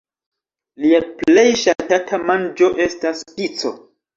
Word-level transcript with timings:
Lia 0.85 1.01
plej 1.19 1.45
ŝatata 1.65 2.21
manĝo 2.31 2.73
estas 2.87 3.25
pico. 3.37 3.77